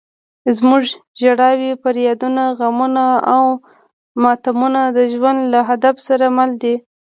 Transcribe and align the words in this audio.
زموږ 0.57 0.81
ژړاوې، 1.21 1.71
فریادونه، 1.81 2.43
غمونه 2.59 3.05
او 3.35 3.45
ماتمونه 4.23 4.81
د 4.97 4.99
ژوند 5.13 5.39
له 5.53 5.59
هدف 5.69 5.95
سره 6.07 6.25
مل 6.37 6.51
دي. 6.61 6.75